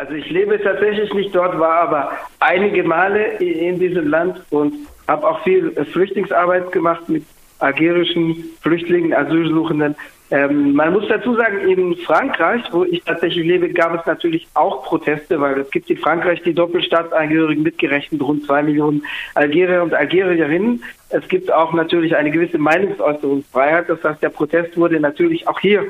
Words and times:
Also 0.00 0.14
ich 0.14 0.30
lebe 0.30 0.58
tatsächlich 0.58 1.12
nicht 1.12 1.34
dort, 1.34 1.58
war 1.58 1.82
aber 1.82 2.12
einige 2.38 2.82
Male 2.82 3.34
in 3.36 3.78
diesem 3.78 4.08
Land 4.08 4.42
und 4.48 4.72
habe 5.06 5.28
auch 5.28 5.42
viel 5.42 5.72
Flüchtlingsarbeit 5.92 6.72
gemacht 6.72 7.06
mit 7.10 7.22
algerischen 7.58 8.44
Flüchtlingen, 8.62 9.12
Asylsuchenden. 9.12 9.94
Ähm, 10.30 10.72
man 10.72 10.94
muss 10.94 11.06
dazu 11.06 11.34
sagen, 11.34 11.68
in 11.68 11.94
Frankreich, 11.96 12.62
wo 12.72 12.84
ich 12.84 13.02
tatsächlich 13.04 13.44
lebe, 13.44 13.68
gab 13.74 14.00
es 14.00 14.06
natürlich 14.06 14.48
auch 14.54 14.84
Proteste, 14.84 15.38
weil 15.38 15.60
es 15.60 15.70
gibt 15.70 15.90
in 15.90 15.98
Frankreich 15.98 16.40
die 16.44 16.54
Doppelstaatsangehörigen 16.54 17.62
mitgerechnet, 17.62 18.22
rund 18.22 18.46
zwei 18.46 18.62
Millionen 18.62 19.02
Algerier 19.34 19.82
und 19.82 19.92
Algerierinnen. 19.92 20.82
Es 21.10 21.28
gibt 21.28 21.52
auch 21.52 21.74
natürlich 21.74 22.16
eine 22.16 22.30
gewisse 22.30 22.56
Meinungsäußerungsfreiheit. 22.56 23.90
Das 23.90 24.02
heißt, 24.02 24.22
der 24.22 24.30
Protest 24.30 24.78
wurde 24.78 24.98
natürlich 24.98 25.46
auch 25.46 25.60
hier 25.60 25.84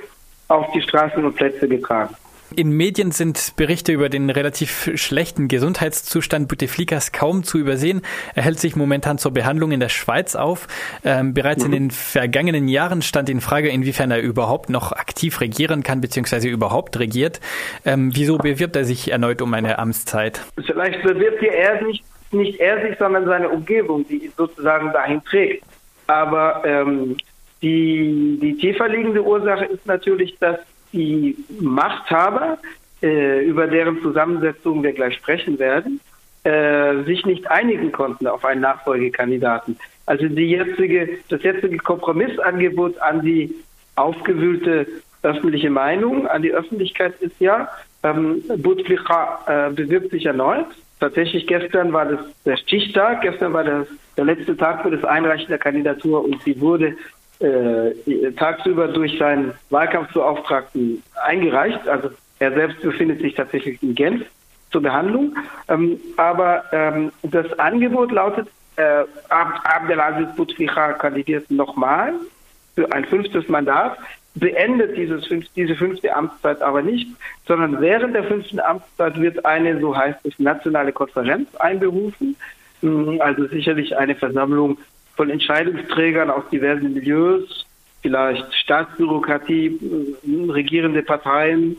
auf 0.48 0.66
die 0.72 0.82
Straßen 0.82 1.24
und 1.24 1.36
Plätze 1.36 1.68
getragen. 1.68 2.16
In 2.56 2.72
Medien 2.72 3.12
sind 3.12 3.54
Berichte 3.56 3.92
über 3.92 4.08
den 4.08 4.28
relativ 4.28 4.90
schlechten 4.96 5.46
Gesundheitszustand 5.46 6.48
Bouteflikas 6.48 7.12
kaum 7.12 7.44
zu 7.44 7.58
übersehen. 7.58 8.02
Er 8.34 8.42
hält 8.42 8.58
sich 8.58 8.74
momentan 8.74 9.18
zur 9.18 9.32
Behandlung 9.32 9.70
in 9.70 9.78
der 9.78 9.88
Schweiz 9.88 10.34
auf. 10.34 10.66
Ähm, 11.04 11.32
bereits 11.32 11.60
mhm. 11.60 11.66
in 11.66 11.72
den 11.72 11.90
vergangenen 11.90 12.66
Jahren 12.66 13.02
stand 13.02 13.28
in 13.28 13.40
Frage, 13.40 13.68
inwiefern 13.68 14.10
er 14.10 14.20
überhaupt 14.20 14.68
noch 14.68 14.92
aktiv 14.92 15.40
regieren 15.40 15.84
kann, 15.84 16.00
beziehungsweise 16.00 16.48
überhaupt 16.48 16.98
regiert. 16.98 17.40
Ähm, 17.84 18.10
wieso 18.14 18.36
bewirbt 18.36 18.74
er 18.74 18.84
sich 18.84 19.12
erneut 19.12 19.42
um 19.42 19.54
eine 19.54 19.78
Amtszeit? 19.78 20.40
Vielleicht 20.66 21.02
bewirbt 21.02 21.42
er 21.42 21.82
nicht, 21.82 22.04
nicht 22.32 22.58
er 22.58 22.82
sich, 22.82 22.98
sondern 22.98 23.26
seine 23.26 23.48
Umgebung, 23.48 24.06
die 24.08 24.24
ihn 24.24 24.32
sozusagen 24.36 24.92
dahin 24.92 25.22
trägt. 25.24 25.64
Aber 26.08 26.62
ähm, 26.64 27.16
die, 27.62 28.38
die 28.42 28.56
tiefer 28.56 28.88
liegende 28.88 29.22
Ursache 29.22 29.66
ist 29.66 29.86
natürlich, 29.86 30.36
dass 30.40 30.58
die 30.92 31.36
Machthaber, 31.60 32.58
äh, 33.02 33.44
über 33.44 33.66
deren 33.66 34.00
Zusammensetzung 34.02 34.82
wir 34.82 34.92
gleich 34.92 35.14
sprechen 35.14 35.58
werden, 35.58 36.00
äh, 36.44 37.02
sich 37.04 37.24
nicht 37.26 37.50
einigen 37.50 37.92
konnten 37.92 38.26
auf 38.26 38.44
einen 38.44 38.60
Nachfolgekandidaten. 38.60 39.78
Also 40.06 40.26
jetzige, 40.26 41.18
das 41.28 41.42
jetzige 41.42 41.78
Kompromissangebot 41.78 42.98
an 42.98 43.22
die 43.22 43.54
aufgewühlte 43.96 44.86
öffentliche 45.22 45.70
Meinung, 45.70 46.26
an 46.26 46.42
die 46.42 46.52
Öffentlichkeit 46.52 47.14
ist 47.20 47.38
ja, 47.40 47.68
ähm, 48.02 48.42
Bouteflika 48.56 49.68
äh, 49.68 49.72
bewirbt 49.72 50.10
sich 50.10 50.26
erneut. 50.26 50.66
Tatsächlich 50.98 51.46
gestern 51.46 51.92
war 51.92 52.06
das 52.06 52.20
der 52.44 52.56
Stichtag, 52.56 53.22
gestern 53.22 53.52
war 53.52 53.64
das 53.64 53.86
der 54.16 54.24
letzte 54.24 54.56
Tag 54.56 54.82
für 54.82 54.90
das 54.90 55.04
Einreichen 55.04 55.48
der 55.48 55.58
Kandidatur 55.58 56.24
und 56.24 56.42
sie 56.42 56.60
wurde 56.60 56.96
äh, 57.40 58.32
tagsüber 58.32 58.88
durch 58.88 59.18
seinen 59.18 59.52
Wahlkampfbeauftragten 59.70 61.02
eingereicht. 61.24 61.86
Also 61.88 62.10
er 62.38 62.52
selbst 62.52 62.80
befindet 62.80 63.20
sich 63.20 63.34
tatsächlich 63.34 63.82
in 63.82 63.94
Genf 63.94 64.24
zur 64.70 64.82
Behandlung. 64.82 65.36
Ähm, 65.68 66.00
aber 66.16 66.64
ähm, 66.72 67.12
das 67.22 67.58
Angebot 67.58 68.12
lautet, 68.12 68.48
äh, 68.76 69.04
Abdelaziz 69.28 70.34
Bouteflika 70.36 70.94
kandidiert 70.94 71.50
nochmal 71.50 72.12
für 72.74 72.90
ein 72.92 73.04
fünftes 73.04 73.48
Mandat, 73.48 73.98
beendet 74.34 74.96
dieses 74.96 75.26
fünf, 75.26 75.46
diese 75.56 75.74
fünfte 75.74 76.14
Amtszeit 76.14 76.62
aber 76.62 76.82
nicht, 76.82 77.08
sondern 77.46 77.80
während 77.80 78.14
der 78.14 78.24
fünften 78.24 78.60
Amtszeit 78.60 79.20
wird 79.20 79.44
eine, 79.44 79.80
so 79.80 79.96
heißt 79.96 80.24
es, 80.24 80.38
nationale 80.38 80.92
Konferenz 80.92 81.54
einberufen. 81.56 82.36
Also 83.18 83.46
sicherlich 83.48 83.96
eine 83.98 84.14
Versammlung 84.14 84.78
von 85.20 85.28
Entscheidungsträgern 85.28 86.30
aus 86.30 86.44
diversen 86.50 86.94
Milieus, 86.94 87.66
vielleicht 88.00 88.54
Staatsbürokratie, 88.54 89.66
äh, 89.66 90.50
regierende 90.50 91.02
Parteien, 91.02 91.76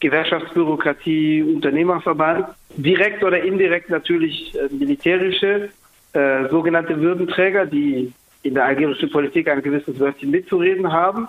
Gewerkschaftsbürokratie, 0.00 1.42
Unternehmerverband, 1.42 2.48
direkt 2.76 3.24
oder 3.24 3.42
indirekt 3.42 3.88
natürlich 3.88 4.54
äh, 4.54 4.68
militärische, 4.70 5.70
äh, 6.12 6.48
sogenannte 6.50 7.00
Würdenträger, 7.00 7.64
die 7.64 8.12
in 8.42 8.52
der 8.52 8.66
algerischen 8.66 9.10
Politik 9.10 9.48
ein 9.48 9.62
gewisses 9.62 9.98
Wörtchen 9.98 10.30
mitzureden 10.30 10.92
haben. 10.92 11.28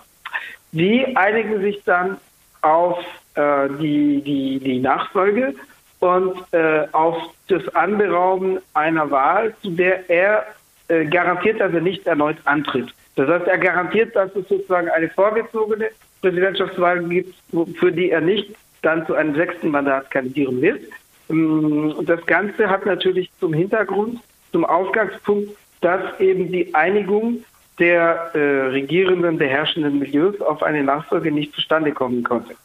Die 0.73 1.15
einigen 1.15 1.61
sich 1.61 1.81
dann 1.85 2.17
auf 2.61 2.99
äh, 3.35 3.69
die, 3.81 4.21
die, 4.21 4.59
die 4.59 4.79
Nachfolge 4.81 5.55
und 6.01 6.35
äh, 6.51 6.87
auf 6.91 7.15
das 7.47 7.73
Anberauben 7.73 8.59
einer 8.73 9.09
Wahl, 9.09 9.53
zu 9.61 9.69
der 9.69 10.09
er 10.09 10.45
äh, 10.87 11.05
garantiert, 11.05 11.59
dass 11.59 11.73
er 11.73 11.81
nicht 11.81 12.05
erneut 12.05 12.37
antritt. 12.45 12.93
Das 13.15 13.29
heißt, 13.29 13.47
er 13.47 13.57
garantiert, 13.57 14.15
dass 14.15 14.35
es 14.35 14.47
sozusagen 14.47 14.89
eine 14.89 15.09
vorgezogene 15.09 15.89
Präsidentschaftswahl 16.21 17.03
gibt, 17.03 17.35
für 17.77 17.91
die 17.91 18.09
er 18.09 18.21
nicht 18.21 18.55
dann 18.81 19.05
zu 19.05 19.13
einem 19.13 19.35
sechsten 19.35 19.69
Mandat 19.69 20.09
kandidieren 20.11 20.61
wird. 20.61 20.81
Ähm, 21.29 21.95
das 22.05 22.25
Ganze 22.25 22.69
hat 22.69 22.85
natürlich 22.85 23.29
zum 23.39 23.53
Hintergrund, 23.53 24.19
zum 24.51 24.65
Ausgangspunkt, 24.65 25.51
dass 25.81 26.19
eben 26.19 26.51
die 26.51 26.73
Einigung 26.73 27.43
der 27.79 28.31
äh, 28.33 28.67
regierenden, 28.67 29.37
der 29.39 29.49
herrschenden 29.49 29.99
Milieus 29.99 30.39
auf 30.41 30.61
eine 30.63 30.83
Nachfolge 30.83 31.31
nicht 31.31 31.53
zustande 31.53 31.91
kommen 31.91 32.23
konnte. 32.23 32.55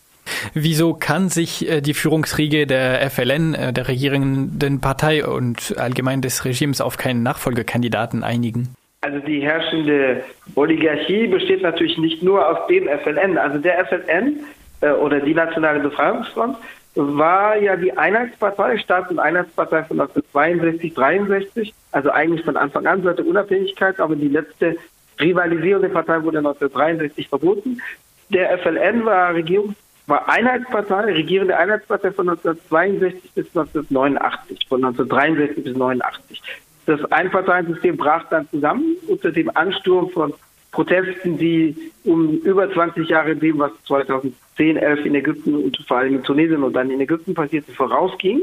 Wieso 0.55 0.95
kann 0.95 1.29
sich 1.29 1.69
äh, 1.69 1.81
die 1.81 1.95
Führungsriege 1.95 2.67
der 2.67 3.11
FLN, 3.11 3.55
äh, 3.55 3.73
der 3.73 3.89
regierenden 3.89 4.81
Partei 4.81 5.27
und 5.27 5.75
allgemein 5.79 6.23
des 6.23 6.45
Regimes 6.45 6.81
auf 6.81 6.97
keinen 6.97 7.23
Nachfolgekandidaten 7.23 8.23
einigen? 8.25 8.75
Also 9.01 9.19
die 9.21 9.41
herrschende 9.41 10.25
Oligarchie 10.57 11.29
besteht 11.29 11.63
natürlich 11.63 11.99
nicht 11.99 12.23
nur 12.23 12.47
aus 12.47 12.67
dem 12.69 12.89
FLN. 12.89 13.39
Also 13.39 13.59
der 13.59 13.87
FLN 13.87 14.41
äh, 14.81 14.91
oder 14.91 15.21
die 15.21 15.35
Nationale 15.35 15.81
Befreiungsfront 15.81 16.57
war 16.95 17.57
ja 17.57 17.77
die 17.77 17.97
Einheitspartei, 17.97 18.79
Staats- 18.79 19.11
und 19.11 19.21
Einheitspartei 19.21 19.85
von 19.85 20.01
1962, 20.01 20.95
63, 20.95 21.75
also 21.93 22.11
eigentlich 22.11 22.45
von 22.45 22.57
Anfang 22.57 22.87
an 22.87 23.03
seit 23.03 23.19
der 23.19 23.27
Unabhängigkeit, 23.27 24.01
aber 24.01 24.17
die 24.17 24.29
letzte 24.29 24.77
rivalisierende 25.21 25.89
Partei 25.89 26.23
wurde 26.23 26.39
1963 26.39 27.29
verboten. 27.29 27.81
Der 28.31 28.59
FLN 28.59 29.05
war 29.05 29.35
Regierungs 29.35 29.77
war 30.09 30.29
Einheitspartei, 30.29 31.13
regierende 31.13 31.57
Einheitspartei 31.57 32.11
von 32.13 32.29
1962 32.29 33.31
bis 33.33 33.47
1989, 33.49 34.67
von 34.69 34.85
1963 34.85 35.65
bis 35.65 35.75
1989. 35.75 36.43
Das 36.87 37.13
Einparteiensystem 37.13 37.97
brach 37.97 38.25
dann 38.31 38.49
zusammen 38.49 38.97
unter 39.07 39.31
dem 39.31 39.55
Ansturm 39.55 40.09
von 40.11 40.33
Protesten, 40.73 41.37
die 41.37 41.77
um 42.05 42.39
über 42.39 42.73
20 42.73 43.09
Jahre 43.09 43.37
dem, 43.37 43.59
was 43.59 43.73
2010, 43.87 44.77
11 44.77 45.05
in 45.05 45.15
Ägypten 45.15 45.55
und 45.55 45.77
vor 45.87 45.99
allem 45.99 46.15
in 46.17 46.23
Tunesien 46.23 46.63
und 46.63 46.73
dann 46.73 46.91
in 46.91 47.01
Ägypten 47.01 47.35
passierte, 47.35 47.73
vorausging. 47.73 48.41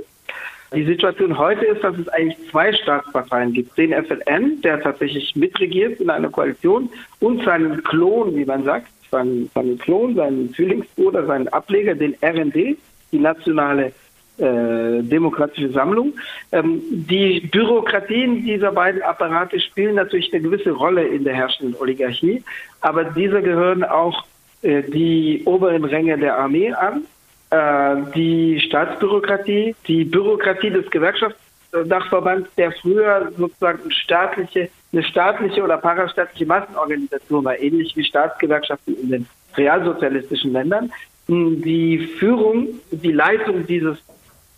Die 0.76 0.84
Situation 0.84 1.38
heute 1.38 1.66
ist, 1.66 1.84
dass 1.84 1.97
es 1.97 2.08
eigentlich 2.09 2.38
zwei 2.52 2.74
Staatsparteien 2.74 3.53
gibt. 3.53 3.78
Den 3.78 3.94
FLN, 3.94 4.62
der 4.62 4.82
tatsächlich 4.82 5.36
mitregiert 5.36 6.00
in 6.00 6.09
einer 6.09 6.30
Koalition, 6.30 6.90
und 7.20 7.44
seinen 7.44 7.84
Klon, 7.84 8.36
wie 8.36 8.46
man 8.46 8.64
sagt, 8.64 8.88
seinen, 9.11 9.49
seinen 9.53 9.77
Klon, 9.77 10.16
seinen 10.16 10.53
Zwillingsbruder, 10.53 11.25
seinen 11.25 11.47
Ableger, 11.49 11.95
den 11.95 12.16
RND, 12.21 12.77
die 13.11 13.19
nationale 13.19 13.91
äh, 14.38 15.01
demokratische 15.01 15.71
Sammlung. 15.71 16.13
Ähm, 16.51 16.81
die 16.91 17.39
Bürokratien 17.39 18.43
dieser 18.43 18.71
beiden 18.71 19.01
Apparate 19.01 19.59
spielen 19.61 19.95
natürlich 19.95 20.33
eine 20.33 20.43
gewisse 20.43 20.71
Rolle 20.71 21.07
in 21.07 21.23
der 21.23 21.33
herrschenden 21.33 21.79
Oligarchie, 21.79 22.43
aber 22.81 23.05
dieser 23.05 23.41
gehören 23.41 23.83
auch 23.85 24.25
äh, 24.61 24.83
die 24.83 25.41
oberen 25.45 25.85
Ränge 25.85 26.17
der 26.17 26.37
Armee 26.37 26.73
an, 26.73 27.05
äh, 27.51 28.11
die 28.13 28.59
Staatsbürokratie, 28.59 29.73
die 29.87 30.03
Bürokratie 30.03 30.72
des 30.72 30.89
Gewerkschaftsdachverbands, 30.89 32.49
der 32.57 32.73
früher 32.73 33.31
sozusagen 33.37 33.89
staatliche 33.89 34.69
eine 34.95 35.03
staatliche 35.03 35.61
oder 35.61 35.78
parastaatliche 35.78 36.45
Massenorganisation 36.45 37.44
war, 37.44 37.59
ähnlich 37.59 37.95
wie 37.95 38.03
Staatsgewerkschaften 38.03 38.95
in 39.01 39.09
den 39.09 39.28
realsozialistischen 39.56 40.53
Ländern. 40.53 40.91
Die 41.28 41.97
Führung, 42.19 42.67
die 42.91 43.11
Leitung 43.11 43.66
dieses 43.67 43.97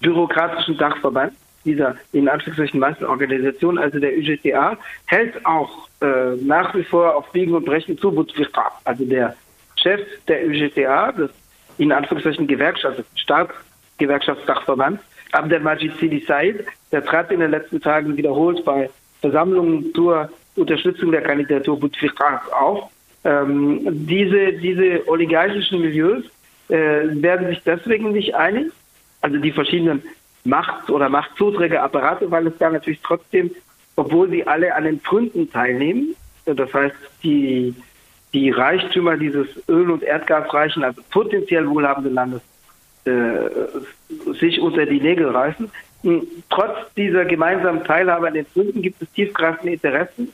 bürokratischen 0.01 0.77
Dachverbands, 0.77 1.35
dieser 1.65 1.95
in 2.13 2.29
Anführungszeichen 2.29 2.79
Massenorganisation, 2.79 3.77
also 3.79 3.99
der 3.99 4.11
UGTA, 4.17 4.77
hält 5.05 5.45
auch 5.45 5.87
äh, 6.01 6.35
nach 6.41 6.73
wie 6.75 6.83
vor 6.83 7.15
auf 7.15 7.31
Biegen 7.31 7.55
und 7.55 7.65
Brechen 7.65 7.97
zu 7.97 8.11
Bouteflika, 8.11 8.71
also 8.83 9.05
der 9.05 9.35
Chef 9.75 10.01
der 10.27 10.45
UGTA, 10.45 11.11
des 11.13 11.31
in 11.77 11.91
Anführungszeichen 11.91 12.47
Gewerkschaft, 12.47 13.03
Staatsgewerkschaftsdachverbands, 13.15 15.01
Abdelmajid 15.31 15.97
Sidi 15.99 16.23
Said, 16.25 16.65
der 16.91 17.03
trat 17.03 17.31
in 17.31 17.39
den 17.39 17.51
letzten 17.51 17.81
Tagen 17.81 18.15
wiederholt 18.17 18.63
bei 18.65 18.89
Versammlungen 19.21 19.93
zur 19.93 20.29
Unterstützung 20.55 21.11
der 21.11 21.21
Kandidatur 21.21 21.79
Bouteflika 21.79 22.41
auf. 22.59 22.89
Ähm, 23.23 23.81
diese, 24.07 24.53
diese 24.53 25.07
oligarchischen 25.07 25.81
Milieus 25.81 26.23
äh, 26.69 26.75
werden 27.21 27.47
sich 27.47 27.61
deswegen 27.63 28.11
nicht 28.11 28.35
einig, 28.35 28.71
also 29.21 29.37
die 29.37 29.51
verschiedenen 29.51 30.01
Macht- 30.43 30.89
oder 30.89 31.09
Machtzuträgerapparate, 31.09 32.29
weil 32.31 32.47
es 32.47 32.57
da 32.57 32.69
natürlich 32.69 33.01
trotzdem, 33.01 33.51
obwohl 33.95 34.29
sie 34.29 34.45
alle 34.45 34.73
an 34.73 34.85
den 34.85 34.99
Pfründen 34.99 35.51
teilnehmen, 35.51 36.15
das 36.45 36.73
heißt, 36.73 36.95
die, 37.23 37.75
die 38.33 38.51
Reichtümer 38.51 39.17
dieses 39.17 39.47
Öl- 39.67 39.91
und 39.91 40.03
Erdgasreichen, 40.03 40.83
also 40.83 41.01
potenziell 41.09 41.67
wohlhabenden 41.67 42.13
Landes, 42.13 42.41
äh, 43.05 44.33
sich 44.39 44.59
unter 44.59 44.85
die 44.85 45.01
Nägel 45.01 45.29
reißen. 45.29 45.69
Trotz 46.49 46.93
dieser 46.95 47.25
gemeinsamen 47.25 47.83
Teilhabe 47.83 48.27
an 48.27 48.33
den 48.33 48.45
Gründen 48.53 48.81
gibt 48.81 49.01
es 49.01 49.11
tiefgreifende 49.11 49.73
Interessen, 49.73 50.31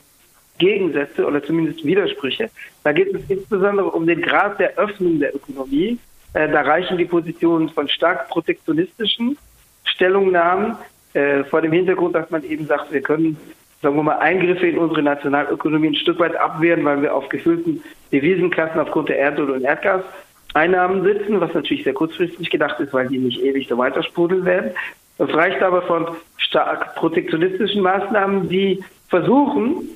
Gegensätze 0.58 1.26
oder 1.26 1.42
zumindest 1.42 1.84
Widersprüche. 1.84 2.50
Da 2.84 2.92
geht 2.92 3.12
es 3.14 3.22
insbesondere 3.28 3.90
um 3.90 4.06
den 4.06 4.22
Grad 4.22 4.60
der 4.60 4.76
Öffnung 4.78 5.18
der 5.18 5.34
Ökonomie. 5.34 5.98
Äh, 6.34 6.48
da 6.48 6.62
reichen 6.62 6.98
die 6.98 7.06
Positionen 7.06 7.68
von 7.70 7.88
stark 7.88 8.28
protektionistischen 8.28 9.36
Stellungnahmen 9.84 10.76
äh, 11.14 11.44
vor 11.44 11.62
dem 11.62 11.72
Hintergrund, 11.72 12.14
dass 12.14 12.30
man 12.30 12.44
eben 12.44 12.66
sagt, 12.66 12.92
wir 12.92 13.00
können, 13.00 13.36
sagen 13.82 13.96
wir 13.96 14.02
mal, 14.02 14.18
Eingriffe 14.18 14.66
in 14.66 14.78
unsere 14.78 15.02
Nationalökonomie 15.02 15.88
ein 15.88 15.94
Stück 15.96 16.18
weit 16.18 16.36
abwehren, 16.36 16.84
weil 16.84 17.02
wir 17.02 17.14
auf 17.14 17.28
gefüllten 17.28 17.82
Devisenkassen 18.12 18.80
aufgrund 18.80 19.08
der 19.08 19.18
Erdöl- 19.18 19.50
und 19.50 19.62
Erdgaseinnahmen 19.62 21.02
sitzen, 21.02 21.40
was 21.40 21.52
natürlich 21.54 21.84
sehr 21.84 21.94
kurzfristig 21.94 22.50
gedacht 22.50 22.78
ist, 22.80 22.92
weil 22.92 23.08
die 23.08 23.18
nicht 23.18 23.40
ewig 23.40 23.66
so 23.68 23.78
weitersprudeln 23.78 24.44
werden. 24.44 24.72
Das 25.18 25.32
reicht 25.32 25.62
aber 25.62 25.82
von 25.82 26.08
stark 26.38 26.94
protektionistischen 26.96 27.82
Maßnahmen, 27.82 28.48
die 28.48 28.82
versuchen, 29.08 29.88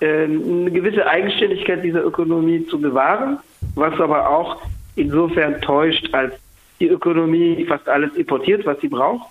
äh, 0.00 0.24
eine 0.24 0.70
gewisse 0.70 1.06
Eigenständigkeit 1.06 1.82
dieser 1.82 2.04
Ökonomie 2.04 2.66
zu 2.66 2.80
bewahren, 2.80 3.38
was 3.74 3.98
aber 3.98 4.28
auch 4.28 4.62
insofern 4.96 5.60
täuscht, 5.62 6.12
als 6.12 6.34
die 6.80 6.88
Ökonomie 6.88 7.64
fast 7.64 7.88
alles 7.88 8.14
importiert, 8.16 8.66
was 8.66 8.80
sie 8.80 8.88
braucht, 8.88 9.28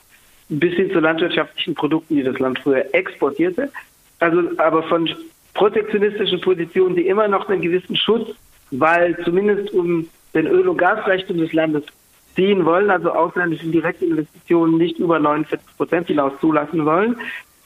bis 0.49 0.73
hin 0.73 0.91
zu 0.91 0.99
landwirtschaftlichen 0.99 1.75
Produkten, 1.75 2.15
die 2.15 2.23
das 2.23 2.39
Land 2.39 2.59
früher 2.59 2.85
exportierte. 2.93 3.71
Also 4.19 4.41
aber 4.57 4.83
von 4.83 5.09
protektionistischen 5.53 6.41
Positionen, 6.41 6.95
die 6.95 7.07
immer 7.07 7.27
noch 7.27 7.47
einen 7.49 7.61
gewissen 7.61 7.95
Schutz, 7.95 8.29
weil 8.71 9.17
zumindest 9.23 9.71
um 9.73 10.07
den 10.33 10.47
Öl- 10.47 10.67
und 10.67 10.77
Gasreichtum 10.77 11.37
des 11.37 11.53
Landes 11.53 11.83
ziehen 12.35 12.65
wollen, 12.65 12.89
also 12.89 13.11
ausländische 13.11 13.67
direkte 13.67 14.05
Investitionen 14.05 14.77
nicht 14.77 14.99
über 14.99 15.19
49 15.19 15.77
Prozent 15.77 16.07
hinaus 16.07 16.33
zulassen 16.39 16.85
wollen. 16.85 17.17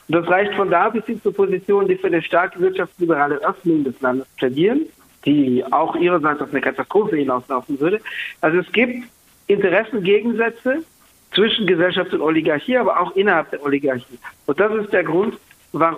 Das 0.07 0.27
reicht 0.27 0.53
von 0.55 0.69
da 0.69 0.89
bis 0.89 1.05
hin 1.05 1.21
zu 1.21 1.31
Positionen, 1.31 1.87
die 1.87 1.95
für 1.95 2.07
eine 2.07 2.21
starke 2.21 2.59
wirtschaftsliberale 2.59 3.35
Öffnung 3.43 3.83
des 3.83 3.99
Landes 4.01 4.27
plädieren, 4.37 4.87
die 5.25 5.63
auch 5.71 5.95
ihrerseits 5.95 6.41
auf 6.41 6.49
eine 6.51 6.61
Katastrophe 6.61 7.17
hinauslaufen 7.17 7.79
würde. 7.79 8.01
Also 8.41 8.59
es 8.59 8.71
gibt 8.71 9.03
Interessengegensätze 9.47 10.83
zwischen 11.33 11.67
Gesellschaft 11.67 12.13
und 12.13 12.21
Oligarchie, 12.21 12.77
aber 12.77 12.99
auch 12.99 13.15
innerhalb 13.15 13.51
der 13.51 13.63
Oligarchie. 13.63 14.17
Und 14.47 14.59
das 14.59 14.73
ist 14.73 14.93
der 14.93 15.03
Grund, 15.03 15.37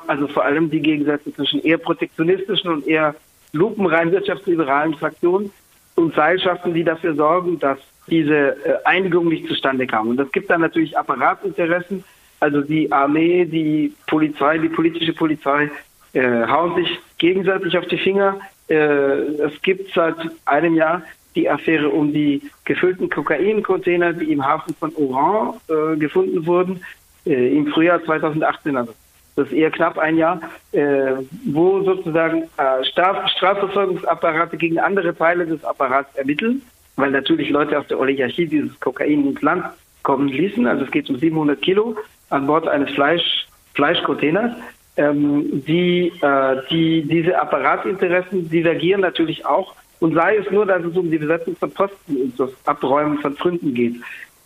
also 0.08 0.28
vor 0.28 0.44
allem 0.44 0.70
die 0.70 0.82
Gegensätze 0.82 1.34
zwischen 1.34 1.62
eher 1.62 1.78
protektionistischen 1.78 2.70
und 2.70 2.88
eher 2.88 3.16
lupenrein 3.54 4.12
wirtschaftsliberalen 4.12 4.96
Fraktionen 4.96 5.52
und 5.96 6.14
Seilschaften, 6.16 6.74
die 6.74 6.84
dafür 6.84 7.16
sorgen, 7.16 7.60
dass 7.60 7.80
diese 8.08 8.56
äh, 8.66 8.78
Einigung 8.86 9.28
nicht 9.28 9.48
zustande 9.48 9.88
kam. 9.88 10.10
Und 10.10 10.20
es 10.20 10.32
gibt 10.32 10.50
dann 10.50 10.62
natürlich 10.62 10.98
Apparatinteressen, 10.98 12.04
also 12.40 12.62
die 12.62 12.92
Armee, 12.92 13.46
die 13.46 13.94
Polizei, 14.08 14.58
die 14.58 14.70
politische 14.70 15.14
Polizei 15.14 15.70
äh, 16.14 16.48
hauen 16.48 16.76
sich 16.76 17.00
gegenseitig 17.18 17.78
auf 17.78 17.86
die 17.88 17.98
Finger. 17.98 18.40
Äh, 18.68 18.74
es 18.74 19.62
gibt 19.62 19.94
seit 19.94 20.16
einem 20.46 20.76
Jahr 20.76 21.04
die 21.36 21.50
Affäre 21.50 21.90
um 21.90 22.12
die 22.12 22.42
gefüllten 22.66 23.10
Kokaincontainer, 23.10 24.14
die 24.14 24.32
im 24.32 24.46
Hafen 24.46 24.76
von 24.76 24.94
Oran 24.96 25.54
äh, 25.70 25.98
gefunden 25.98 26.46
wurden, 26.46 26.84
äh, 27.26 27.56
im 27.56 27.68
Frühjahr 27.68 28.04
2018, 28.04 28.76
also 28.76 28.94
das 29.38 29.48
ist 29.48 29.54
eher 29.54 29.72
knapp 29.72 29.98
ein 29.98 30.18
Jahr, 30.18 30.42
äh, 30.74 31.14
wo 31.46 31.82
sozusagen 31.84 32.50
Straf 32.84 33.30
Strafverfolgungsapparate 33.30 34.58
gegen 34.58 34.78
andere 34.78 35.16
Teile 35.16 35.46
des 35.46 35.64
Apparats 35.64 36.14
ermitteln, 36.16 36.62
weil 36.96 37.12
natürlich 37.12 37.50
Leute 37.50 37.80
aus 37.80 37.88
der 37.88 38.00
Oligarchie 38.00 38.48
dieses 38.48 38.80
Kokain 38.80 39.26
ins 39.26 39.42
Land 39.42 39.66
kommen 40.04 40.28
ließen. 40.28 40.66
Also 40.68 40.86
es 40.86 40.92
geht 40.92 41.10
um 41.10 41.18
700 41.18 41.62
Kilo 41.62 41.96
an 42.30 42.48
Bord 42.48 42.68
eines 42.68 42.90
Fleisch, 42.92 43.46
Fleischcontainers. 43.74 44.56
Ähm, 44.98 45.64
die, 45.66 46.12
äh, 46.22 46.58
die, 46.70 47.04
diese 47.04 47.40
Apparatinteressen 47.40 48.50
divergieren 48.50 49.02
natürlich 49.02 49.46
auch 49.46 49.74
und 50.00 50.16
sei 50.16 50.38
es 50.38 50.52
nur, 50.52 50.66
dass 50.66 50.84
es 50.84 50.98
um 50.98 51.10
die 51.10 51.18
Besetzung 51.18 51.56
von 51.56 51.72
Posten 51.72 52.18
und 52.18 52.40
das 52.40 52.50
Abräumen 52.66 53.20
von 53.20 53.36
Gründen 53.36 53.74
geht. 53.74 53.96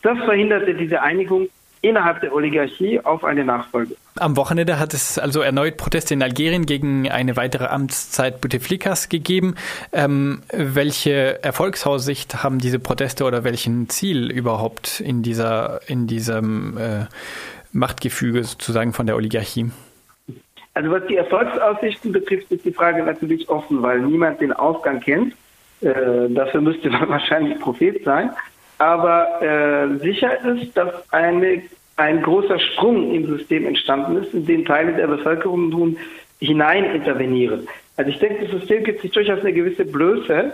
Das 0.04 0.18
verhinderte 0.20 0.76
diese 0.76 1.02
Einigung 1.02 1.48
innerhalb 1.86 2.22
der 2.22 2.34
Oligarchie 2.34 3.00
auf 3.00 3.24
eine 3.24 3.46
Nachfolge. 3.46 3.96
Am 4.18 4.36
Wochenende 4.38 4.80
hat 4.80 4.94
es 4.94 5.20
also 5.20 5.42
erneut 5.42 5.78
Proteste 5.78 6.14
in 6.14 6.24
Algerien 6.24 6.66
gegen 6.66 7.10
eine 7.10 7.36
weitere 7.38 7.66
Amtszeit 7.66 8.42
Bouteflikas 8.42 9.10
gegeben. 9.10 9.56
Ähm, 9.94 10.42
welche 10.52 11.44
Erfolgsaussicht 11.44 12.44
haben 12.44 12.60
diese 12.60 12.80
Proteste 12.80 13.26
oder 13.26 13.44
welchen 13.44 13.90
Ziel 13.90 14.32
überhaupt 14.32 15.00
in 15.00 15.22
dieser 15.24 15.82
in 15.88 16.08
diesem 16.08 16.78
äh, 16.78 17.06
Machtgefüge 17.72 18.44
sozusagen 18.44 18.94
von 18.94 19.06
der 19.06 19.16
Oligarchie? 19.16 19.72
Also 20.74 20.92
was 20.92 21.06
die 21.08 21.16
Erfolgsaussichten 21.16 22.12
betrifft, 22.12 22.52
ist 22.52 22.66
die 22.66 22.74
Frage 22.74 23.04
natürlich 23.04 23.48
offen, 23.48 23.82
weil 23.82 24.00
niemand 24.02 24.42
den 24.42 24.54
Ausgang 24.54 25.00
kennt. 25.00 25.34
Äh, 25.82 26.30
dafür 26.30 26.62
müsste 26.62 26.90
man 26.92 27.08
wahrscheinlich 27.10 27.60
Prophet 27.60 28.04
sein. 28.04 28.32
Aber 28.78 29.42
äh, 29.42 29.98
sicher 30.00 30.44
ist, 30.46 30.76
dass 30.76 30.90
eine, 31.12 31.62
ein 31.98 32.22
großer 32.22 32.60
Sprung 32.60 33.14
im 33.14 33.26
System 33.26 33.66
entstanden 33.66 34.18
ist, 34.24 34.34
in 34.34 34.46
den 34.46 34.66
Teile 34.66 34.94
der 34.94 35.08
Bevölkerung 35.08 35.70
nun 35.70 35.98
hinein 36.40 36.84
intervenieren. 36.86 37.68
Also 37.98 38.12
ich 38.12 38.20
denke, 38.20 38.44
das 38.44 38.52
System 38.52 38.84
gibt 38.84 39.02
sich 39.02 39.12
durchaus 39.12 39.40
eine 39.40 39.54
gewisse 39.54 39.86
Blöße. 39.86 40.54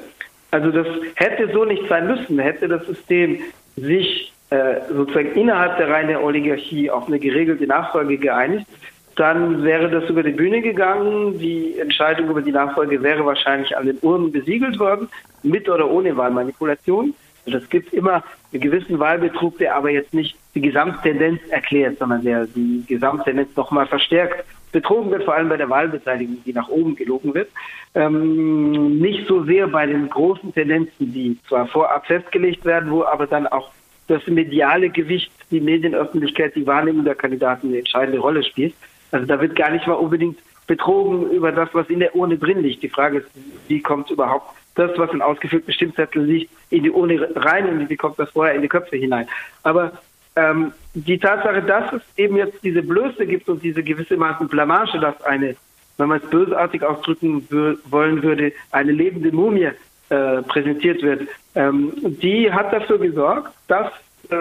Also 0.51 0.71
das 0.71 0.87
hätte 1.15 1.51
so 1.51 1.65
nicht 1.65 1.87
sein 1.87 2.07
müssen. 2.07 2.37
Hätte 2.37 2.67
das 2.67 2.85
System 2.85 3.39
sich 3.75 4.31
äh, 4.51 4.81
sozusagen 4.93 5.33
innerhalb 5.33 5.77
der 5.77 5.89
Reihen 5.89 6.09
der 6.09 6.23
Oligarchie 6.23 6.91
auf 6.91 7.07
eine 7.07 7.19
geregelte 7.19 7.65
Nachfolge 7.65 8.17
geeinigt, 8.17 8.67
dann 9.15 9.63
wäre 9.63 9.89
das 9.89 10.09
über 10.09 10.23
die 10.23 10.31
Bühne 10.31 10.61
gegangen. 10.61 11.39
Die 11.39 11.77
Entscheidung 11.79 12.29
über 12.29 12.41
die 12.41 12.51
Nachfolge 12.51 13.01
wäre 13.01 13.25
wahrscheinlich 13.25 13.75
an 13.75 13.85
den 13.85 13.97
Urnen 14.01 14.31
besiegelt 14.31 14.79
worden, 14.79 15.09
mit 15.43 15.67
oder 15.69 15.89
ohne 15.89 16.15
Wahlmanipulation. 16.15 17.13
Es 17.45 17.69
gibt 17.69 17.93
immer 17.93 18.23
einen 18.51 18.61
gewissen 18.61 18.99
Wahlbetrug, 18.99 19.57
der 19.57 19.75
aber 19.75 19.89
jetzt 19.89 20.13
nicht 20.13 20.35
die 20.53 20.61
Gesamttendenz 20.61 21.39
erklärt, 21.49 21.99
sondern 21.99 22.23
der 22.23 22.45
die 22.45 22.83
Gesamttendenz 22.87 23.55
nochmal 23.55 23.87
verstärkt. 23.87 24.45
Betrogen 24.71 25.11
wird 25.11 25.23
vor 25.23 25.35
allem 25.35 25.49
bei 25.49 25.57
der 25.57 25.69
Wahlbeteiligung, 25.69 26.37
die 26.45 26.53
nach 26.53 26.69
oben 26.69 26.95
gelogen 26.95 27.33
wird. 27.33 27.49
Ähm, 27.93 28.99
nicht 28.99 29.27
so 29.27 29.43
sehr 29.43 29.67
bei 29.67 29.85
den 29.85 30.09
großen 30.09 30.53
Tendenzen, 30.53 31.11
die 31.13 31.37
zwar 31.47 31.67
vorab 31.67 32.05
festgelegt 32.05 32.63
werden, 32.65 32.91
wo 32.91 33.03
aber 33.03 33.27
dann 33.27 33.47
auch 33.47 33.69
das 34.07 34.25
mediale 34.27 34.89
Gewicht, 34.89 35.31
die 35.51 35.61
Medienöffentlichkeit, 35.61 36.55
die 36.55 36.67
Wahrnehmung 36.67 37.03
der 37.05 37.15
Kandidaten 37.15 37.67
eine 37.67 37.79
entscheidende 37.79 38.19
Rolle 38.19 38.43
spielt. 38.43 38.73
Also 39.11 39.25
da 39.25 39.39
wird 39.39 39.55
gar 39.55 39.71
nicht 39.71 39.87
mal 39.87 39.93
unbedingt 39.93 40.39
betrogen 40.67 41.29
über 41.31 41.51
das, 41.51 41.69
was 41.73 41.89
in 41.89 41.99
der 41.99 42.15
Urne 42.15 42.37
drin 42.37 42.61
liegt. 42.61 42.83
Die 42.83 42.89
Frage 42.89 43.19
ist, 43.19 43.27
wie 43.67 43.81
kommt 43.81 44.09
überhaupt 44.09 44.55
das, 44.75 44.91
was 44.97 45.11
in 45.11 45.21
ausgefüllten 45.21 45.73
Stimmzetteln 45.73 46.25
liegt, 46.25 46.51
in 46.69 46.83
die 46.83 46.91
Urne 46.91 47.29
rein 47.35 47.67
und 47.67 47.89
wie 47.89 47.97
kommt 47.97 48.17
das 48.19 48.29
vorher 48.29 48.55
in 48.55 48.61
die 48.61 48.69
Köpfe 48.69 48.95
hinein. 48.95 49.27
Aber 49.63 49.91
ähm, 50.35 50.71
die 50.93 51.17
Tatsache, 51.17 51.61
dass 51.61 51.93
es 51.93 52.01
eben 52.17 52.37
jetzt 52.37 52.63
diese 52.63 52.81
Blöße 52.81 53.25
gibt 53.25 53.49
und 53.49 53.63
diese 53.63 53.83
gewissermaßen 53.83 54.47
Blamage, 54.47 54.99
dass 54.99 55.21
eine, 55.23 55.55
wenn 55.97 56.09
man 56.09 56.21
es 56.21 56.29
bösartig 56.29 56.83
ausdrücken 56.83 57.47
wollen 57.85 58.23
würde, 58.23 58.53
eine 58.71 58.91
lebende 58.91 59.31
Mumie 59.31 59.71
äh, 60.09 60.41
präsentiert 60.43 61.01
wird, 61.01 61.27
ähm, 61.55 61.93
die 62.01 62.51
hat 62.51 62.71
dafür 62.73 62.97
gesorgt, 62.99 63.53
dass 63.67 63.91
äh, 64.29 64.35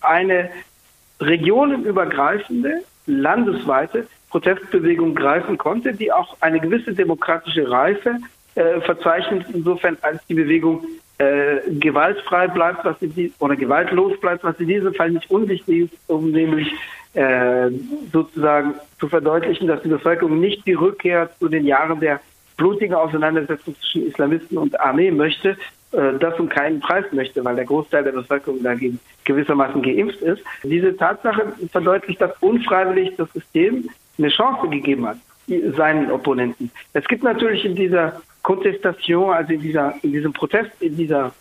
eine 0.00 0.50
regionenübergreifende 1.20 2.82
landesweite 3.06 4.06
Protestbewegung 4.30 5.14
greifen 5.14 5.56
konnte, 5.56 5.94
die 5.94 6.12
auch 6.12 6.36
eine 6.40 6.60
gewisse 6.60 6.92
demokratische 6.92 7.70
Reife 7.70 8.18
äh, 8.54 8.80
verzeichnet, 8.80 9.46
insofern 9.52 9.96
als 10.02 10.24
die 10.26 10.34
Bewegung 10.34 10.84
äh, 11.18 11.58
gewaltfrei 11.70 12.48
bleibt, 12.48 12.84
was 12.84 12.96
sie 13.00 13.32
oder 13.38 13.56
gewaltlos 13.56 14.18
bleibt, 14.20 14.44
was 14.44 14.58
in 14.60 14.68
diesem 14.68 14.94
Fall 14.94 15.10
nicht 15.10 15.30
unwichtig 15.30 15.84
ist, 15.84 15.94
um 16.08 16.30
nämlich 16.30 16.70
äh, 17.14 17.70
sozusagen 18.12 18.74
zu 19.00 19.08
verdeutlichen, 19.08 19.66
dass 19.66 19.82
die 19.82 19.88
Bevölkerung 19.88 20.38
nicht 20.38 20.66
die 20.66 20.74
Rückkehr 20.74 21.30
zu 21.38 21.48
den 21.48 21.64
Jahren 21.64 22.00
der 22.00 22.20
blutigen 22.56 22.94
Auseinandersetzung 22.94 23.74
zwischen 23.80 24.06
Islamisten 24.06 24.58
und 24.58 24.78
Armee 24.80 25.10
möchte, 25.10 25.56
äh, 25.92 26.18
das 26.18 26.38
um 26.38 26.48
keinen 26.48 26.80
Preis 26.80 27.04
möchte, 27.12 27.44
weil 27.44 27.56
der 27.56 27.64
Großteil 27.64 28.04
der 28.04 28.12
Bevölkerung 28.12 28.62
dagegen 28.62 29.00
gewissermaßen 29.24 29.82
geimpft 29.82 30.20
ist. 30.20 30.42
Diese 30.62 30.96
Tatsache 30.96 31.52
verdeutlicht, 31.70 32.20
dass 32.20 32.32
unfreiwillig 32.40 33.16
das 33.16 33.32
System 33.32 33.88
eine 34.18 34.28
Chance 34.28 34.68
gegeben 34.68 35.06
hat, 35.06 35.18
seinen 35.76 36.10
Opponenten. 36.10 36.70
Es 36.92 37.06
gibt 37.06 37.22
natürlich 37.22 37.64
in 37.64 37.74
dieser 37.74 38.20
Contestation, 38.46 39.30
also 39.30 39.52
in 39.52 39.60
dieser, 39.60 39.94
in 40.02 40.12
diesem 40.12 40.32
Protest, 40.32 40.70
in 40.78 40.96
dieser, 40.96 41.32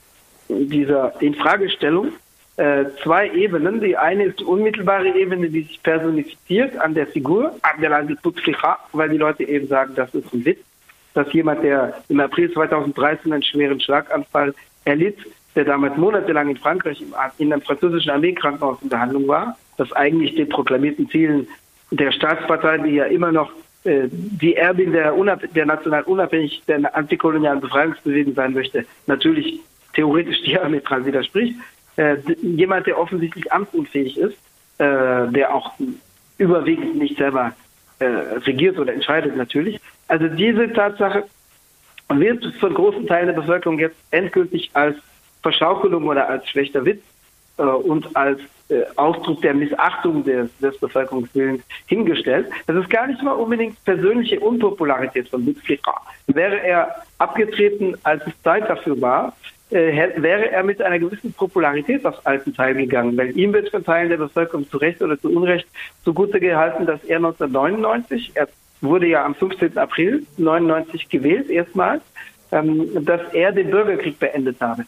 in 0.50 0.68
dieser 0.68 1.14
Infragestellung, 1.22 2.14
äh, 2.58 2.86
zwei 3.04 3.30
Ebenen. 3.30 3.80
Die 3.80 3.96
eine 3.96 4.24
ist 4.24 4.40
die 4.40 4.44
unmittelbare 4.44 5.16
Ebene, 5.16 5.48
die 5.50 5.62
sich 5.62 5.84
personifiziert 5.84 6.76
an 6.80 6.96
der 6.96 7.06
Figur, 7.06 7.56
weil 8.94 9.10
die 9.10 9.18
Leute 9.18 9.44
eben 9.44 9.68
sagen, 9.68 9.94
das 9.96 10.16
ist 10.16 10.34
ein 10.34 10.46
Witz, 10.46 10.58
dass 11.14 11.32
jemand, 11.32 11.64
der 11.64 11.94
im 12.10 12.20
April 12.20 12.52
2013 12.52 13.32
einen 13.32 13.44
schweren 13.44 13.80
Schlaganfall 13.80 14.56
erlitt, 14.86 15.20
der 15.56 15.66
damals 15.66 15.96
monatelang 15.98 16.50
in 16.50 16.58
Frankreich 16.58 17.04
in 17.38 17.54
einem 17.54 17.62
französischen 17.62 18.10
Armeekrankenhaus 18.10 18.82
in 18.82 18.90
Behandlung 18.90 19.28
war, 19.28 19.56
das 19.78 19.92
eigentlich 19.92 20.34
den 20.34 20.50
proklamierten 20.50 21.08
Zielen 21.10 21.48
der 21.92 22.12
Staatspartei, 22.12 22.80
die 22.80 22.96
ja 22.96 23.06
immer 23.06 23.32
noch 23.32 23.52
die 23.86 24.56
Erbin 24.56 24.92
der, 24.92 25.14
der 25.54 25.66
national 25.66 26.04
unabhängig 26.04 26.64
der 26.68 26.96
antikolonialen 26.96 27.62
Befreiungsbewegung 27.62 28.34
sein 28.34 28.54
möchte, 28.54 28.86
natürlich 29.06 29.60
theoretisch 29.94 30.42
diametral 30.44 31.06
widerspricht. 31.06 31.56
Äh, 31.98 32.18
jemand, 32.42 32.88
der 32.88 33.00
offensichtlich 33.00 33.52
amtsunfähig 33.52 34.18
ist, 34.18 34.38
äh, 34.80 35.28
der 35.30 35.54
auch 35.54 35.72
überwiegend 36.38 36.98
nicht 36.98 37.18
selber 37.18 37.54
äh, 38.00 38.06
regiert 38.06 38.78
oder 38.78 38.94
entscheidet 38.94 39.38
natürlich. 39.38 39.80
Also 40.08 40.28
diese 40.28 40.72
Tatsache 40.74 41.24
wird 42.10 42.46
von 42.60 42.74
großen 42.74 43.08
Teilen 43.08 43.28
der 43.28 43.34
Bevölkerung 43.34 43.80
jetzt 43.80 43.96
endgültig 44.12 44.70
als 44.74 44.98
Verschaukelung 45.42 46.06
oder 46.06 46.28
als 46.28 46.48
schlechter 46.50 46.84
Witz 46.86 47.02
äh, 47.58 47.64
und 47.64 48.16
als 48.16 48.42
äh, 48.70 48.84
Ausdruck 48.96 49.42
der 49.42 49.54
Missachtung 49.54 50.24
des, 50.24 50.50
des 50.58 50.78
Bevölkerungswillens 50.80 51.62
hingestellt. 51.86 52.48
Das 52.68 52.76
ist 52.76 52.90
gar 52.90 53.08
nicht 53.08 53.22
mal 53.22 53.34
unbedingt 53.34 53.84
persönliche 53.86 54.40
Unpopularität 54.40 55.30
von 55.30 55.46
Bouteflika. 55.46 56.02
Wäre 56.28 56.62
er 56.64 56.96
abgetreten, 57.20 57.96
als 58.04 58.26
es 58.26 58.34
Zeit 58.42 58.68
dafür 58.70 59.00
war, 59.00 59.34
äh, 59.72 60.10
wäre 60.18 60.52
er 60.52 60.64
mit 60.64 60.82
einer 60.82 61.00
gewissen 61.00 61.34
Popularität 61.34 62.06
aufs 62.06 62.26
alten 62.26 62.54
Teil 62.54 62.76
gegangen. 62.76 63.18
Weil 63.18 63.38
ihm 63.38 63.54
wird 63.54 63.70
von 63.70 63.84
Teilen 63.84 64.10
der 64.10 64.18
Bevölkerung 64.18 64.68
zu 64.70 64.78
Recht 64.78 65.02
oder 65.02 65.20
zu 65.20 65.30
Unrecht 65.30 65.68
zugute 66.04 66.40
gehalten, 66.40 66.86
dass 66.86 67.04
er 67.04 67.18
1999, 67.18 68.32
er 68.36 68.48
wurde 68.82 69.08
ja 69.08 69.26
am 69.26 69.36
15. 69.36 69.78
April 69.78 70.26
1999 70.38 71.10
gewählt 71.10 71.50
erstmals, 71.50 72.02
ähm, 72.52 73.06
dass 73.06 73.22
er 73.34 73.52
den 73.52 73.70
Bürgerkrieg 73.70 74.20
beendet 74.20 74.62
habe. 74.62 74.86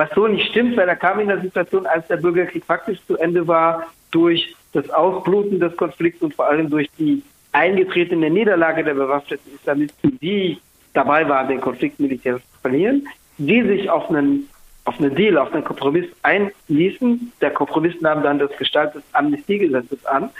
Was 0.00 0.08
so 0.14 0.26
nicht 0.26 0.48
stimmt, 0.48 0.78
weil 0.78 0.88
er 0.88 0.96
kam 0.96 1.20
in 1.20 1.28
der 1.28 1.42
Situation, 1.42 1.84
als 1.84 2.06
der 2.08 2.16
Bürgerkrieg 2.16 2.64
faktisch 2.64 2.98
zu 3.06 3.18
Ende 3.18 3.46
war, 3.46 3.86
durch 4.10 4.56
das 4.72 4.88
Ausbluten 4.88 5.60
des 5.60 5.76
Konflikts 5.76 6.22
und 6.22 6.32
vor 6.34 6.46
allem 6.46 6.70
durch 6.70 6.88
die 6.98 7.22
eingetretene 7.52 8.30
Niederlage 8.30 8.82
der 8.82 8.94
bewaffneten 8.94 9.52
Islamisten, 9.54 10.18
die 10.22 10.58
dabei 10.94 11.28
waren, 11.28 11.48
den 11.48 11.60
Konflikt 11.60 12.00
militärisch 12.00 12.40
zu 12.42 12.60
verlieren 12.62 13.06
die 13.40 13.62
sich 13.62 13.88
auf 13.88 14.08
einen, 14.10 14.48
auf 14.84 14.98
einen 14.98 15.14
Deal, 15.14 15.38
auf 15.38 15.52
einen 15.52 15.64
Kompromiss 15.64 16.06
einließen. 16.22 17.32
Der 17.40 17.50
Kompromiss 17.50 18.00
nahm 18.00 18.22
dann 18.22 18.38
das 18.38 18.50
Gestalt 18.58 18.94
des 18.94 19.02
Amnestiegesetzes 19.12 20.04
an. 20.06 20.30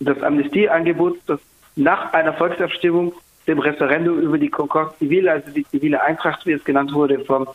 Das 0.00 0.20
Amnestieangebot, 0.22 1.18
das 1.26 1.40
nach 1.76 2.12
einer 2.12 2.32
Volksabstimmung 2.32 3.12
dem 3.46 3.60
Referendum 3.60 4.18
über 4.18 4.36
die 4.36 4.48
Concorde 4.48 4.94
Zivile, 4.98 5.30
also 5.30 5.50
die 5.50 5.64
zivile 5.64 6.02
Eintracht, 6.02 6.44
wie 6.46 6.52
es 6.52 6.64
genannt 6.64 6.92
wurde, 6.92 7.20
vom 7.20 7.46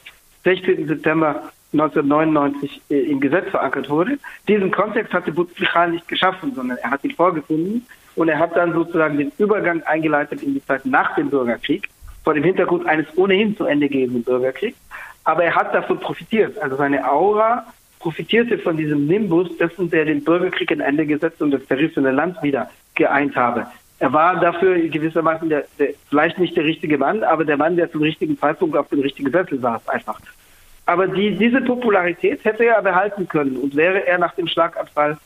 16. 0.46 0.88
September 0.88 1.52
1999 1.74 2.82
äh, 2.90 3.00
im 3.12 3.20
Gesetz 3.20 3.50
verankert 3.50 3.90
wurde. 3.90 4.18
Diesen 4.48 4.72
Kontext 4.72 5.12
hatte 5.12 5.32
Bouteflika 5.32 5.88
nicht 5.88 6.08
geschaffen, 6.08 6.54
sondern 6.56 6.78
er 6.78 6.92
hat 6.92 7.04
ihn 7.04 7.12
vorgefunden 7.12 7.86
und 8.16 8.30
er 8.30 8.40
hat 8.40 8.56
dann 8.56 8.72
sozusagen 8.72 9.18
den 9.18 9.32
Übergang 9.38 9.84
eingeleitet 9.84 10.42
in 10.42 10.54
die 10.54 10.64
Zeit 10.64 10.86
nach 10.86 11.16
dem 11.16 11.30
Bürgerkrieg 11.30 11.90
vor 12.24 12.34
dem 12.34 12.44
Hintergrund 12.44 12.88
eines 12.88 13.06
ohnehin 13.18 13.58
zu 13.58 13.66
Ende 13.66 13.90
gehenden 13.90 14.24
Bürgerkriegs. 14.24 14.78
Aber 15.26 15.44
er 15.44 15.56
hat 15.56 15.74
davon 15.74 16.00
profitiert. 16.00 16.58
Also 16.60 16.76
seine 16.78 17.10
Aura 17.10 17.66
profitierte 18.00 18.58
von 18.60 18.78
diesem 18.78 19.08
Nimbus 19.08 19.58
dessen, 19.58 19.90
der 19.90 20.06
den 20.06 20.24
Bürgerkrieg 20.24 20.72
ein 20.72 20.80
Ende 20.80 21.06
gesetzt 21.06 21.42
und 21.42 21.52
das 21.52 21.66
zerrissene 21.66 22.12
Land 22.12 22.42
wieder 22.44 22.70
geeint 22.94 23.36
habe. 23.36 23.68
Er 24.00 24.12
war 24.12 24.40
dafür 24.40 24.78
gewissermaßen 24.78 25.48
der, 25.48 25.66
der, 25.80 25.90
vielleicht 26.10 26.38
nicht 26.38 26.56
der 26.58 26.66
richtige 26.66 26.98
Mann, 26.98 27.24
aber 27.24 27.46
der 27.46 27.58
Mann, 27.58 27.78
der 27.78 27.92
zum 27.92 28.02
richtigen 28.02 28.38
Zeitpunkt 28.38 28.76
auf 28.76 28.90
dem 28.90 29.00
richtigen 29.00 29.32
Sessel 29.32 29.60
saß, 29.60 29.88
einfach. 29.88 30.20
Aber 30.86 31.08
die, 31.08 31.36
diese 31.36 31.62
Popularität 31.62 32.44
hätte 32.44 32.66
er 32.66 32.82
behalten 32.82 33.28
können. 33.28 33.58
Und 33.58 33.76
wäre 33.76 34.06
er 34.06 34.18
nach 34.18 34.36
dem 34.36 34.48
Schlaganfall 34.48 35.18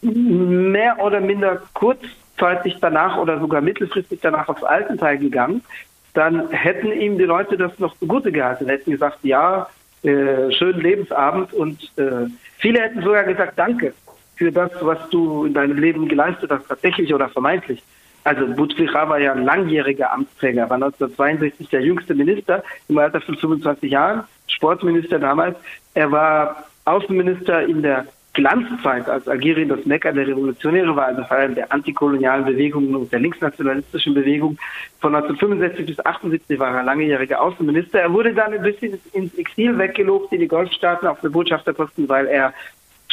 mehr 0.00 0.98
oder 0.98 1.20
minder 1.20 1.62
kurz 1.74 2.00
kurzzeitig 2.42 2.76
danach 2.80 3.18
oder 3.18 3.38
sogar 3.38 3.60
mittelfristig 3.60 4.20
danach 4.20 4.48
aufs 4.48 4.64
Altenteil 4.64 5.18
gegangen, 5.18 5.62
dann 6.14 6.50
hätten 6.50 6.92
ihm 6.92 7.16
die 7.16 7.24
Leute 7.24 7.56
das 7.56 7.78
noch 7.78 7.96
zugute 7.96 8.32
gehalten, 8.32 8.68
hätten 8.68 8.90
gesagt, 8.90 9.18
ja, 9.22 9.68
äh, 10.02 10.50
schönen 10.50 10.80
Lebensabend 10.80 11.52
und 11.52 11.80
äh, 11.96 12.26
viele 12.58 12.80
hätten 12.80 13.02
sogar 13.02 13.24
gesagt, 13.24 13.52
danke 13.56 13.94
für 14.42 14.50
das, 14.50 14.72
was 14.80 14.98
du 15.10 15.44
in 15.44 15.54
deinem 15.54 15.78
Leben 15.78 16.08
geleistet 16.08 16.50
hast, 16.50 16.66
tatsächlich 16.66 17.14
oder 17.14 17.28
vermeintlich. 17.28 17.80
Also 18.24 18.44
Bouteflika 18.46 19.08
war 19.08 19.20
ja 19.20 19.32
ein 19.32 19.44
langjähriger 19.44 20.12
Amtsträger, 20.12 20.68
war 20.68 20.76
1962 20.76 21.68
der 21.68 21.82
jüngste 21.82 22.14
Minister 22.14 22.64
im 22.88 22.98
Alter 22.98 23.20
von 23.20 23.36
25 23.36 23.90
Jahren, 23.90 24.24
Sportminister 24.48 25.20
damals. 25.20 25.56
Er 25.94 26.10
war 26.10 26.64
Außenminister 26.84 27.62
in 27.62 27.82
der 27.82 28.06
Glanzzeit, 28.34 29.08
als 29.08 29.28
Algerien 29.28 29.68
das 29.68 29.84
Mecker 29.84 30.12
der 30.12 30.26
Revolutionäre 30.26 30.96
war, 30.96 31.06
also 31.06 31.22
vor 31.24 31.36
allem 31.36 31.54
der 31.54 31.70
antikolonialen 31.70 32.46
Bewegung 32.46 32.94
und 32.94 33.12
der 33.12 33.20
linksnationalistischen 33.20 34.14
Bewegung. 34.14 34.58
Von 35.00 35.14
1965 35.14 35.86
bis 35.86 35.98
1978 36.00 36.58
war 36.58 36.74
er 36.74 36.82
langjähriger 36.82 37.42
Außenminister. 37.42 38.00
Er 38.00 38.12
wurde 38.12 38.32
dann 38.32 38.54
ein 38.54 38.62
bisschen 38.62 38.98
ins 39.12 39.34
Exil 39.34 39.78
weggelobt 39.78 40.32
in 40.32 40.40
die 40.40 40.48
Golfstaaten 40.48 41.06
auf 41.06 41.20
den 41.20 41.30
Botschafterposten, 41.30 42.08
weil 42.08 42.26
er 42.26 42.54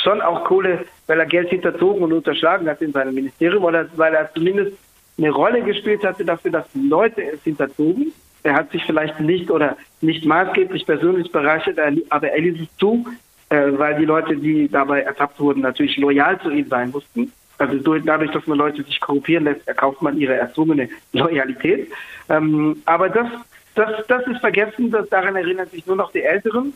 schon 0.01 0.21
auch 0.21 0.45
Kohle, 0.45 0.85
weil 1.07 1.19
er 1.19 1.25
Geld 1.25 1.49
hinterzogen 1.49 2.03
und 2.03 2.13
unterschlagen 2.13 2.67
hat 2.67 2.81
in 2.81 2.91
seinem 2.91 3.15
Ministerium 3.15 3.63
oder 3.63 3.87
weil 3.95 4.13
er 4.13 4.31
zumindest 4.33 4.77
eine 5.17 5.31
Rolle 5.31 5.61
gespielt 5.61 6.03
hatte 6.03 6.23
dafür, 6.25 6.51
dass 6.51 6.65
Leute 6.73 7.21
es 7.23 7.43
hinterzogen. 7.43 8.13
Er 8.43 8.53
hat 8.53 8.71
sich 8.71 8.83
vielleicht 8.85 9.19
nicht 9.19 9.51
oder 9.51 9.75
nicht 10.01 10.25
maßgeblich 10.25 10.85
persönlich 10.85 11.31
bereichert, 11.31 11.77
aber 12.09 12.29
er 12.29 12.41
ließ 12.41 12.61
es 12.61 12.77
zu, 12.77 13.05
äh, 13.49 13.71
weil 13.71 13.95
die 13.95 14.05
Leute, 14.05 14.35
die 14.37 14.69
dabei 14.69 15.01
ertappt 15.01 15.39
wurden, 15.39 15.61
natürlich 15.61 15.97
loyal 15.97 16.39
zu 16.39 16.49
ihm 16.49 16.67
sein 16.67 16.91
mussten. 16.91 17.33
Also 17.57 17.77
durch, 17.77 18.03
dadurch, 18.05 18.31
dass 18.31 18.47
man 18.47 18.57
Leute 18.57 18.83
sich 18.83 19.01
korrumpieren 19.01 19.43
lässt, 19.43 19.67
erkauft 19.67 20.01
man 20.01 20.17
ihre 20.17 20.35
erzwungene 20.35 20.87
Loyalität. 21.11 21.91
Ähm, 22.29 22.81
aber 22.85 23.09
das, 23.09 23.27
das, 23.75 24.07
das 24.07 24.25
ist 24.27 24.39
vergessen, 24.39 24.89
dass 24.91 25.09
daran 25.09 25.35
erinnern 25.35 25.67
sich 25.67 25.85
nur 25.85 25.97
noch 25.97 26.11
die 26.13 26.23
Älteren, 26.23 26.73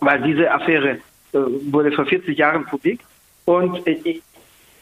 weil 0.00 0.20
diese 0.22 0.50
Affäre 0.50 0.98
wurde 1.32 1.92
vor 1.92 2.06
40 2.06 2.36
Jahren 2.36 2.64
publik. 2.66 3.00
Und 3.44 3.86
äh, 3.86 4.20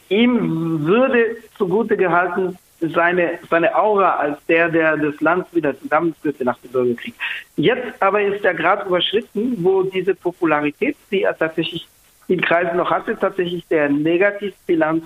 ihm 0.09 0.85
würde 0.85 1.37
zugute 1.57 1.97
gehalten, 1.97 2.57
seine, 2.81 3.39
seine 3.49 3.75
Aura 3.75 4.15
als 4.15 4.37
der, 4.45 4.69
der 4.69 4.95
das 4.95 5.19
Land 5.19 5.53
wieder 5.53 5.77
zusammenführte 5.79 6.45
nach 6.45 6.57
dem 6.59 6.71
Bürgerkrieg. 6.71 7.13
Jetzt 7.57 8.01
aber 8.01 8.21
ist 8.21 8.43
der 8.43 8.53
Grad 8.53 8.85
überschritten, 8.85 9.57
wo 9.63 9.83
diese 9.83 10.15
Popularität, 10.15 10.95
die 11.11 11.23
er 11.23 11.37
tatsächlich 11.37 11.87
in 12.29 12.39
Kreisen 12.39 12.77
noch 12.77 12.89
hatte, 12.89 13.17
tatsächlich 13.17 13.67
der 13.67 13.89
Negativbilanz 13.89 15.03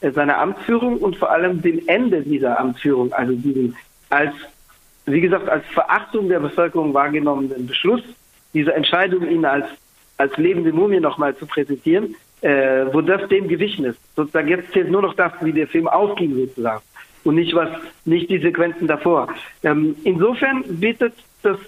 seiner 0.00 0.38
Amtsführung 0.38 0.98
und 0.98 1.16
vor 1.16 1.30
allem 1.30 1.62
dem 1.62 1.82
Ende 1.88 2.22
dieser 2.22 2.60
Amtsführung, 2.60 3.12
also 3.12 3.32
diesen 3.32 3.76
als, 4.10 4.34
wie 5.06 5.20
gesagt, 5.20 5.48
als 5.48 5.64
Verachtung 5.66 6.28
der 6.28 6.38
Bevölkerung 6.38 6.94
wahrgenommenen 6.94 7.66
Beschluss, 7.66 8.02
diese 8.52 8.74
Entscheidung, 8.74 9.26
ihn 9.28 9.44
als, 9.44 9.66
als 10.16 10.36
lebende 10.36 10.72
Mumie 10.72 11.00
nochmal 11.00 11.36
zu 11.36 11.46
präsentieren, 11.46 12.14
äh, 12.40 12.86
wo 12.92 13.00
das 13.00 13.28
dem 13.28 13.48
gewichen 13.48 13.84
ist. 13.84 13.98
Sozusagen 14.14 14.48
jetzt 14.48 14.72
zählt 14.72 14.90
nur 14.90 15.02
noch 15.02 15.14
das, 15.14 15.32
wie 15.40 15.52
der 15.52 15.66
Film 15.66 15.88
ausging 15.88 16.34
sozusagen 16.34 16.82
und 17.24 17.34
nicht 17.34 17.54
was, 17.54 17.68
nicht 18.04 18.30
die 18.30 18.38
Sequenzen 18.38 18.86
davor. 18.86 19.28
Ähm, 19.62 19.96
insofern 20.04 20.62
bietet 20.68 21.14
das, 21.42 21.58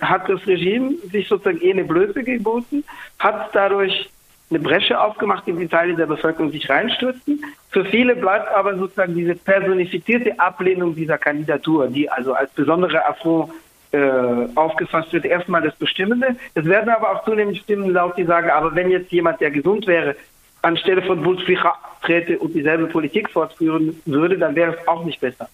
hat 0.00 0.28
das 0.28 0.46
Regime 0.46 0.94
sich 1.10 1.28
sozusagen 1.28 1.60
eh 1.62 1.72
eine 1.72 1.84
Blöße 1.84 2.22
geboten, 2.22 2.84
hat 3.18 3.50
dadurch 3.54 4.10
eine 4.50 4.58
Bresche 4.58 5.00
aufgemacht, 5.00 5.48
in 5.48 5.58
die 5.58 5.68
Teile 5.68 5.94
der 5.94 6.06
Bevölkerung 6.06 6.50
sich 6.50 6.68
reinstürzen. 6.68 7.42
Für 7.70 7.84
viele 7.86 8.14
bleibt 8.14 8.48
aber 8.54 8.76
sozusagen 8.76 9.14
diese 9.14 9.34
personifizierte 9.34 10.38
Ablehnung 10.38 10.94
dieser 10.94 11.18
Kandidatur, 11.18 11.88
die 11.88 12.08
also 12.10 12.34
als 12.34 12.52
besondere 12.52 13.04
Affront 13.06 13.50
äh, 13.94 14.48
aufgefasst 14.56 15.12
wird, 15.12 15.24
erstmal 15.24 15.62
das 15.62 15.76
Bestimmende. 15.76 16.34
Es 16.54 16.64
werden 16.64 16.90
aber 16.90 17.12
auch 17.12 17.24
zunehmend 17.24 17.58
Stimmen 17.58 17.90
laut, 17.90 18.16
die 18.16 18.24
sagen, 18.24 18.50
aber 18.50 18.74
wenn 18.74 18.90
jetzt 18.90 19.12
jemand, 19.12 19.40
der 19.40 19.52
gesund 19.52 19.86
wäre, 19.86 20.16
anstelle 20.62 21.02
von 21.02 21.22
Bouteflika 21.22 21.74
trete 22.02 22.38
und 22.38 22.54
dieselbe 22.54 22.86
Politik 22.86 23.30
fortführen 23.30 24.00
würde, 24.04 24.36
dann 24.36 24.56
wäre 24.56 24.74
es 24.74 24.88
auch 24.88 25.04
nicht 25.04 25.20
besser. 25.20 25.48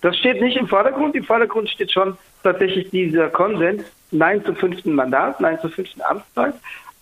Das 0.00 0.16
steht 0.16 0.40
nicht 0.40 0.56
im 0.56 0.68
Vordergrund. 0.68 1.14
Im 1.16 1.24
Vordergrund 1.24 1.68
steht 1.68 1.92
schon 1.92 2.16
tatsächlich 2.42 2.88
dieser 2.90 3.28
Konsens, 3.28 3.82
Nein 4.10 4.42
zum 4.44 4.56
fünften 4.56 4.94
Mandat, 4.94 5.40
Nein 5.40 5.58
zur 5.60 5.70
fünften 5.70 6.00
Amtszeit. 6.00 6.54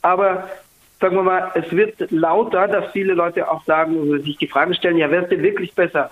Aber 0.02 0.49
sagen 1.00 1.16
wir 1.16 1.23
mal, 1.23 1.52
es 1.54 1.71
wird 1.71 2.11
lauter, 2.11 2.66
dass 2.66 2.90
viele 2.93 3.14
Leute 3.14 3.49
auch 3.49 3.62
sagen 3.64 3.97
oder 3.97 4.21
sich 4.21 4.38
die 4.38 4.49
Frage 4.49 4.75
stellen, 4.75 4.97
ja, 4.97 5.11
wäre 5.11 5.25
es 5.25 5.28
denn 5.28 5.43
wirklich 5.43 5.73
besser, 5.75 6.11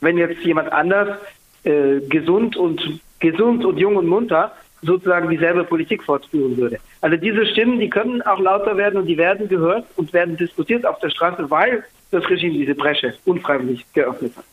wenn 0.00 0.18
jetzt 0.18 0.44
jemand 0.44 0.70
anders 0.72 1.18
äh, 1.64 2.00
gesund 2.00 2.56
und 2.56 3.00
gesund 3.20 3.64
und 3.64 3.78
jung 3.78 3.96
und 3.96 4.06
munter 4.06 4.52
sozusagen 4.82 5.30
dieselbe 5.30 5.64
Politik 5.64 6.02
fortführen 6.02 6.56
würde. 6.56 6.78
Also 7.00 7.16
diese 7.16 7.46
Stimmen, 7.46 7.80
die 7.80 7.88
können 7.88 8.22
auch 8.22 8.38
lauter 8.38 8.76
werden 8.76 9.00
und 9.00 9.06
die 9.06 9.16
werden 9.16 9.48
gehört 9.48 9.86
und 9.96 10.12
werden 10.12 10.36
diskutiert 10.36 10.86
auf 10.86 10.98
der 10.98 11.10
Straße, 11.10 11.50
weil 11.50 11.84
das 12.10 12.28
Regime 12.28 12.54
diese 12.58 12.74
Bresche 12.74 13.14
unfreiwillig 13.24 13.84
geöffnet 13.92 14.36
hat. 14.36 14.44